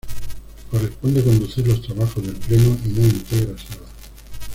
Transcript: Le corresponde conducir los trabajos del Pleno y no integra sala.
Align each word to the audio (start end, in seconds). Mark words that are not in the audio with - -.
Le 0.71 0.79
corresponde 0.79 1.23
conducir 1.23 1.67
los 1.67 1.83
trabajos 1.83 2.25
del 2.25 2.35
Pleno 2.35 2.75
y 2.85 2.87
no 2.87 3.03
integra 3.05 3.55
sala. 3.55 3.85